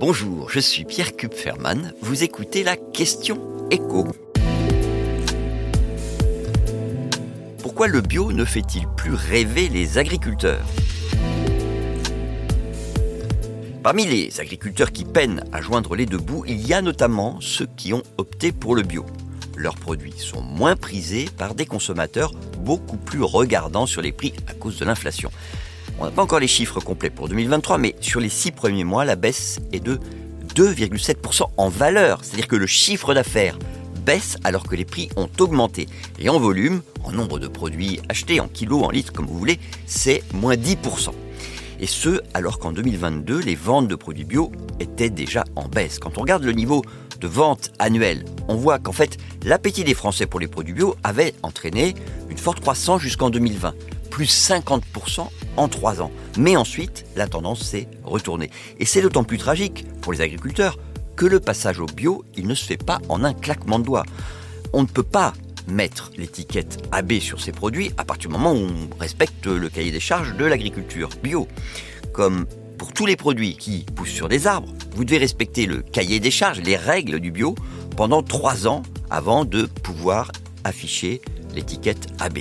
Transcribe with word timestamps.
Bonjour, 0.00 0.48
je 0.48 0.60
suis 0.60 0.84
Pierre 0.84 1.16
Kupferman. 1.16 1.92
Vous 2.02 2.22
écoutez 2.22 2.62
la 2.62 2.76
question 2.76 3.66
écho. 3.68 4.06
Pourquoi 7.60 7.88
le 7.88 8.00
bio 8.00 8.30
ne 8.30 8.44
fait-il 8.44 8.86
plus 8.96 9.14
rêver 9.14 9.68
les 9.68 9.98
agriculteurs? 9.98 10.64
Parmi 13.82 14.06
les 14.06 14.40
agriculteurs 14.40 14.92
qui 14.92 15.04
peinent 15.04 15.42
à 15.50 15.60
joindre 15.60 15.96
les 15.96 16.06
deux 16.06 16.18
bouts, 16.18 16.44
il 16.46 16.64
y 16.64 16.72
a 16.74 16.80
notamment 16.80 17.40
ceux 17.40 17.66
qui 17.76 17.92
ont 17.92 18.04
opté 18.18 18.52
pour 18.52 18.76
le 18.76 18.82
bio. 18.82 19.04
Leurs 19.56 19.74
produits 19.74 20.14
sont 20.16 20.42
moins 20.42 20.76
prisés 20.76 21.28
par 21.36 21.56
des 21.56 21.66
consommateurs 21.66 22.30
beaucoup 22.58 22.98
plus 22.98 23.24
regardants 23.24 23.86
sur 23.86 24.00
les 24.00 24.12
prix 24.12 24.32
à 24.46 24.54
cause 24.54 24.78
de 24.78 24.84
l'inflation. 24.84 25.32
On 26.00 26.04
n'a 26.04 26.12
pas 26.12 26.22
encore 26.22 26.38
les 26.38 26.46
chiffres 26.46 26.78
complets 26.78 27.10
pour 27.10 27.28
2023, 27.28 27.76
mais 27.78 27.96
sur 28.00 28.20
les 28.20 28.28
six 28.28 28.52
premiers 28.52 28.84
mois, 28.84 29.04
la 29.04 29.16
baisse 29.16 29.58
est 29.72 29.80
de 29.80 29.98
2,7% 30.54 31.46
en 31.56 31.68
valeur. 31.68 32.20
C'est-à-dire 32.22 32.46
que 32.46 32.54
le 32.54 32.68
chiffre 32.68 33.14
d'affaires 33.14 33.58
baisse 34.06 34.36
alors 34.44 34.62
que 34.62 34.76
les 34.76 34.84
prix 34.84 35.08
ont 35.16 35.28
augmenté. 35.40 35.88
Et 36.20 36.28
en 36.28 36.38
volume, 36.38 36.82
en 37.02 37.10
nombre 37.10 37.40
de 37.40 37.48
produits 37.48 38.00
achetés, 38.08 38.38
en 38.38 38.46
kilos, 38.46 38.84
en 38.84 38.90
litres, 38.90 39.12
comme 39.12 39.26
vous 39.26 39.36
voulez, 39.36 39.58
c'est 39.86 40.22
moins 40.32 40.54
10%. 40.54 41.10
Et 41.80 41.86
ce, 41.88 42.20
alors 42.32 42.60
qu'en 42.60 42.70
2022, 42.70 43.40
les 43.40 43.56
ventes 43.56 43.88
de 43.88 43.96
produits 43.96 44.24
bio 44.24 44.52
étaient 44.78 45.10
déjà 45.10 45.42
en 45.56 45.66
baisse. 45.66 45.98
Quand 45.98 46.16
on 46.16 46.20
regarde 46.20 46.44
le 46.44 46.52
niveau 46.52 46.82
de 47.20 47.26
vente 47.26 47.72
annuelle, 47.80 48.24
on 48.46 48.54
voit 48.54 48.78
qu'en 48.78 48.92
fait, 48.92 49.16
l'appétit 49.44 49.82
des 49.82 49.94
Français 49.94 50.26
pour 50.26 50.38
les 50.38 50.46
produits 50.46 50.74
bio 50.74 50.94
avait 51.02 51.34
entraîné 51.42 51.94
une 52.30 52.38
forte 52.38 52.60
croissance 52.60 53.02
jusqu'en 53.02 53.30
2020 53.30 53.74
plus 54.10 54.50
50% 54.50 55.28
en 55.56 55.68
3 55.68 56.02
ans. 56.02 56.10
Mais 56.36 56.56
ensuite, 56.56 57.04
la 57.16 57.26
tendance 57.26 57.62
s'est 57.62 57.88
retournée. 58.04 58.50
Et 58.78 58.84
c'est 58.84 59.02
d'autant 59.02 59.24
plus 59.24 59.38
tragique 59.38 59.86
pour 60.00 60.12
les 60.12 60.20
agriculteurs 60.20 60.78
que 61.16 61.26
le 61.26 61.40
passage 61.40 61.80
au 61.80 61.86
bio, 61.86 62.24
il 62.36 62.46
ne 62.46 62.54
se 62.54 62.64
fait 62.64 62.82
pas 62.82 63.00
en 63.08 63.24
un 63.24 63.34
claquement 63.34 63.78
de 63.78 63.84
doigts. 63.84 64.04
On 64.72 64.82
ne 64.82 64.86
peut 64.86 65.02
pas 65.02 65.32
mettre 65.66 66.12
l'étiquette 66.16 66.82
AB 66.92 67.18
sur 67.18 67.40
ces 67.40 67.52
produits 67.52 67.90
à 67.98 68.04
partir 68.04 68.30
du 68.30 68.36
moment 68.36 68.52
où 68.52 68.66
on 68.66 68.98
respecte 68.98 69.46
le 69.46 69.68
cahier 69.68 69.90
des 69.90 70.00
charges 70.00 70.36
de 70.36 70.44
l'agriculture 70.44 71.10
bio. 71.22 71.48
Comme 72.12 72.46
pour 72.78 72.92
tous 72.92 73.06
les 73.06 73.16
produits 73.16 73.56
qui 73.56 73.84
poussent 73.94 74.10
sur 74.10 74.28
des 74.28 74.46
arbres, 74.46 74.72
vous 74.94 75.04
devez 75.04 75.18
respecter 75.18 75.66
le 75.66 75.82
cahier 75.82 76.20
des 76.20 76.30
charges, 76.30 76.60
les 76.60 76.76
règles 76.76 77.18
du 77.18 77.32
bio, 77.32 77.56
pendant 77.96 78.22
3 78.22 78.68
ans 78.68 78.82
avant 79.10 79.44
de 79.44 79.64
pouvoir 79.66 80.30
afficher 80.64 81.20
l'étiquette 81.54 82.06
AB. 82.20 82.38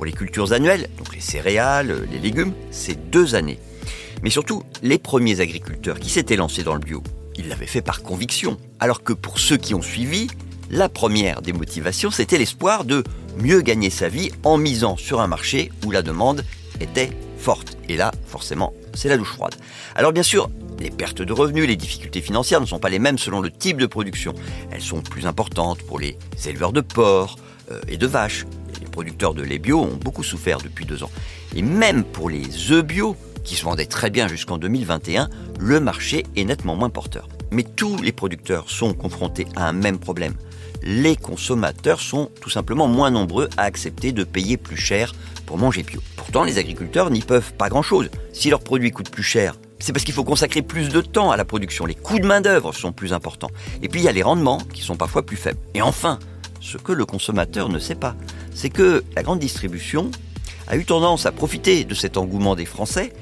Pour 0.00 0.06
les 0.06 0.12
cultures 0.12 0.54
annuelles, 0.54 0.88
donc 0.96 1.14
les 1.14 1.20
céréales, 1.20 2.08
les 2.10 2.18
légumes, 2.18 2.54
c'est 2.70 3.10
deux 3.10 3.34
années. 3.34 3.58
Mais 4.22 4.30
surtout, 4.30 4.62
les 4.82 4.96
premiers 4.96 5.40
agriculteurs 5.40 6.00
qui 6.00 6.08
s'étaient 6.08 6.36
lancés 6.36 6.62
dans 6.62 6.72
le 6.72 6.80
bio, 6.80 7.02
ils 7.36 7.50
l'avaient 7.50 7.66
fait 7.66 7.82
par 7.82 8.02
conviction. 8.02 8.56
Alors 8.78 9.02
que 9.02 9.12
pour 9.12 9.38
ceux 9.38 9.58
qui 9.58 9.74
ont 9.74 9.82
suivi, 9.82 10.28
la 10.70 10.88
première 10.88 11.42
des 11.42 11.52
motivations, 11.52 12.10
c'était 12.10 12.38
l'espoir 12.38 12.86
de 12.86 13.04
mieux 13.36 13.60
gagner 13.60 13.90
sa 13.90 14.08
vie 14.08 14.30
en 14.42 14.56
misant 14.56 14.96
sur 14.96 15.20
un 15.20 15.26
marché 15.26 15.70
où 15.84 15.90
la 15.90 16.00
demande 16.00 16.46
était 16.80 17.10
forte. 17.36 17.76
Et 17.90 17.98
là, 17.98 18.10
forcément, 18.24 18.72
c'est 18.94 19.10
la 19.10 19.18
douche 19.18 19.34
froide. 19.34 19.54
Alors 19.94 20.14
bien 20.14 20.22
sûr, 20.22 20.48
les 20.78 20.90
pertes 20.90 21.20
de 21.20 21.32
revenus, 21.34 21.68
les 21.68 21.76
difficultés 21.76 22.22
financières 22.22 22.62
ne 22.62 22.66
sont 22.66 22.78
pas 22.78 22.88
les 22.88 22.98
mêmes 22.98 23.18
selon 23.18 23.42
le 23.42 23.50
type 23.50 23.76
de 23.76 23.84
production. 23.84 24.32
Elles 24.70 24.80
sont 24.80 25.02
plus 25.02 25.26
importantes 25.26 25.82
pour 25.82 25.98
les 25.98 26.16
éleveurs 26.46 26.72
de 26.72 26.80
porcs 26.80 27.36
euh, 27.70 27.82
et 27.86 27.98
de 27.98 28.06
vaches, 28.06 28.46
producteurs 28.90 29.34
de 29.34 29.42
lait 29.42 29.58
bio 29.58 29.80
ont 29.80 29.96
beaucoup 29.96 30.22
souffert 30.22 30.58
depuis 30.58 30.84
deux 30.84 31.02
ans. 31.02 31.10
Et 31.54 31.62
même 31.62 32.04
pour 32.04 32.28
les 32.28 32.72
œufs 32.72 32.84
bio, 32.84 33.16
qui 33.44 33.56
se 33.56 33.64
vendaient 33.64 33.86
très 33.86 34.10
bien 34.10 34.28
jusqu'en 34.28 34.58
2021, 34.58 35.28
le 35.58 35.80
marché 35.80 36.24
est 36.36 36.44
nettement 36.44 36.76
moins 36.76 36.90
porteur. 36.90 37.28
Mais 37.50 37.62
tous 37.62 37.96
les 38.02 38.12
producteurs 38.12 38.70
sont 38.70 38.94
confrontés 38.94 39.46
à 39.56 39.68
un 39.68 39.72
même 39.72 39.98
problème. 39.98 40.34
Les 40.82 41.16
consommateurs 41.16 42.00
sont 42.00 42.30
tout 42.40 42.50
simplement 42.50 42.88
moins 42.88 43.10
nombreux 43.10 43.48
à 43.56 43.62
accepter 43.62 44.12
de 44.12 44.24
payer 44.24 44.56
plus 44.56 44.76
cher 44.76 45.12
pour 45.46 45.58
manger 45.58 45.82
bio. 45.82 46.00
Pourtant, 46.16 46.44
les 46.44 46.58
agriculteurs 46.58 47.10
n'y 47.10 47.20
peuvent 47.20 47.52
pas 47.54 47.68
grand-chose. 47.68 48.10
Si 48.32 48.50
leurs 48.50 48.60
produits 48.60 48.90
coûtent 48.90 49.10
plus 49.10 49.22
cher, 49.22 49.56
c'est 49.78 49.92
parce 49.92 50.04
qu'il 50.04 50.14
faut 50.14 50.24
consacrer 50.24 50.62
plus 50.62 50.88
de 50.90 51.00
temps 51.00 51.30
à 51.30 51.36
la 51.36 51.44
production. 51.44 51.86
Les 51.86 51.94
coûts 51.94 52.18
de 52.18 52.26
main-d'œuvre 52.26 52.72
sont 52.72 52.92
plus 52.92 53.12
importants. 53.12 53.50
Et 53.82 53.88
puis 53.88 54.00
il 54.00 54.04
y 54.04 54.08
a 54.08 54.12
les 54.12 54.22
rendements 54.22 54.58
qui 54.72 54.82
sont 54.82 54.96
parfois 54.96 55.24
plus 55.24 55.36
faibles. 55.36 55.58
Et 55.74 55.82
enfin, 55.82 56.18
ce 56.60 56.76
que 56.76 56.92
le 56.92 57.04
consommateur 57.04 57.68
ne 57.68 57.78
sait 57.78 57.94
pas, 57.94 58.14
c'est 58.54 58.70
que 58.70 59.04
la 59.14 59.22
grande 59.22 59.38
distribution 59.38 60.10
a 60.68 60.76
eu 60.76 60.84
tendance 60.84 61.26
à 61.26 61.32
profiter 61.32 61.84
de 61.84 61.94
cet 61.94 62.16
engouement 62.16 62.54
des 62.54 62.64
Français 62.64 63.12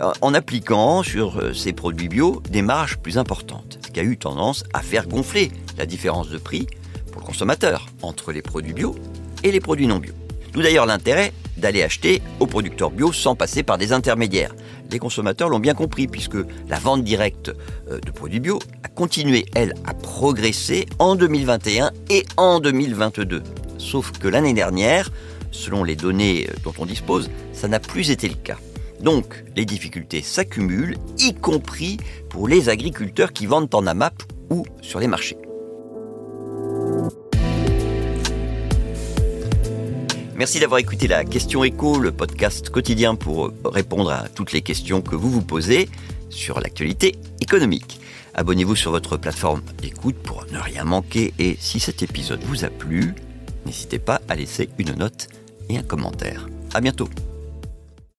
euh, 0.00 0.12
en 0.20 0.34
appliquant 0.34 1.02
sur 1.02 1.38
euh, 1.38 1.52
ces 1.52 1.72
produits 1.72 2.08
bio 2.08 2.42
des 2.48 2.62
marges 2.62 2.96
plus 2.98 3.18
importantes, 3.18 3.78
ce 3.84 3.90
qui 3.90 4.00
a 4.00 4.02
eu 4.02 4.16
tendance 4.16 4.64
à 4.72 4.80
faire 4.80 5.06
gonfler 5.06 5.50
la 5.78 5.86
différence 5.86 6.28
de 6.28 6.38
prix 6.38 6.66
pour 7.10 7.20
le 7.20 7.26
consommateur 7.26 7.86
entre 8.02 8.32
les 8.32 8.42
produits 8.42 8.72
bio 8.72 8.94
et 9.42 9.52
les 9.52 9.60
produits 9.60 9.86
non 9.86 9.98
bio. 9.98 10.12
D'où 10.52 10.62
d'ailleurs 10.62 10.86
l'intérêt 10.86 11.32
d'aller 11.56 11.82
acheter 11.82 12.22
aux 12.40 12.46
producteurs 12.46 12.90
bio 12.90 13.12
sans 13.12 13.34
passer 13.34 13.62
par 13.62 13.78
des 13.78 13.92
intermédiaires. 13.92 14.54
Les 14.90 14.98
consommateurs 14.98 15.48
l'ont 15.48 15.60
bien 15.60 15.74
compris 15.74 16.06
puisque 16.06 16.36
la 16.68 16.78
vente 16.78 17.04
directe 17.04 17.52
euh, 17.90 17.98
de 18.00 18.10
produits 18.10 18.40
bio 18.40 18.58
a 18.82 18.88
continué, 18.88 19.46
elle, 19.54 19.74
à 19.86 19.94
progresser 19.94 20.86
en 20.98 21.16
2021 21.16 21.92
et 22.10 22.24
en 22.36 22.60
2022. 22.60 23.42
Sauf 23.82 24.12
que 24.12 24.28
l'année 24.28 24.54
dernière, 24.54 25.10
selon 25.50 25.82
les 25.84 25.96
données 25.96 26.46
euh, 26.48 26.54
dont 26.62 26.72
on 26.78 26.86
dispose, 26.86 27.30
ça 27.52 27.68
n'a 27.68 27.80
plus 27.80 28.10
été 28.10 28.28
le 28.28 28.36
cas. 28.36 28.58
Donc, 29.00 29.44
les 29.56 29.64
difficultés 29.64 30.22
s'accumulent, 30.22 30.96
y 31.18 31.34
compris 31.34 31.98
pour 32.30 32.46
les 32.46 32.68
agriculteurs 32.68 33.32
qui 33.32 33.46
vendent 33.46 33.74
en 33.74 33.86
AMAP 33.86 34.22
ou 34.50 34.64
sur 34.80 35.00
les 35.00 35.08
marchés. 35.08 35.36
Merci 40.36 40.60
d'avoir 40.60 40.78
écouté 40.78 41.08
la 41.08 41.24
question 41.24 41.64
écho, 41.64 41.98
le 41.98 42.12
podcast 42.12 42.70
quotidien 42.70 43.16
pour 43.16 43.52
répondre 43.64 44.12
à 44.12 44.28
toutes 44.28 44.52
les 44.52 44.62
questions 44.62 45.02
que 45.02 45.16
vous 45.16 45.30
vous 45.30 45.42
posez 45.42 45.88
sur 46.30 46.60
l'actualité 46.60 47.16
économique. 47.40 48.00
Abonnez-vous 48.34 48.76
sur 48.76 48.92
votre 48.92 49.16
plateforme 49.16 49.62
d'écoute 49.82 50.16
pour 50.16 50.46
ne 50.52 50.58
rien 50.58 50.84
manquer 50.84 51.34
et 51.38 51.56
si 51.60 51.80
cet 51.80 52.02
épisode 52.02 52.42
vous 52.44 52.64
a 52.64 52.70
plu, 52.70 53.14
n'hésitez 53.66 53.98
pas 53.98 54.20
à 54.28 54.34
laisser 54.34 54.68
une 54.78 54.94
note 54.94 55.28
et 55.68 55.78
un 55.78 55.82
commentaire. 55.82 56.48
À 56.74 56.80
bientôt. 56.80 57.08